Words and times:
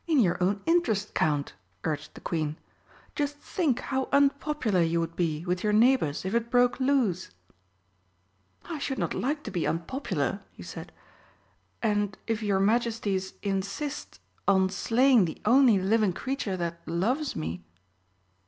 "In 0.07 0.19
your 0.19 0.41
own 0.41 0.61
interest, 0.65 1.13
Count," 1.13 1.53
urged 1.83 2.15
the 2.15 2.21
Queen. 2.21 2.57
"Just 3.15 3.37
think 3.37 3.81
how 3.81 4.09
unpopular 4.11 4.81
you 4.81 4.99
would 4.99 5.15
be 5.15 5.45
with 5.45 5.63
your 5.63 5.73
neighbours 5.73 6.25
if 6.25 6.33
it 6.33 6.49
broke 6.49 6.79
loose!" 6.79 7.29
"I 8.65 8.79
should 8.79 8.97
not 8.97 9.13
like 9.13 9.43
to 9.43 9.51
be 9.51 9.67
unpopular," 9.67 10.41
he 10.53 10.63
said. 10.63 10.91
"And 11.83 12.17
if 12.25 12.41
your 12.41 12.59
Majesties 12.59 13.35
insist 13.43 14.19
on 14.47 14.71
slaying 14.71 15.25
the 15.25 15.39
only 15.45 15.77
living 15.77 16.13
creature 16.13 16.57
that 16.57 16.81
loves 16.87 17.35
me 17.35 17.63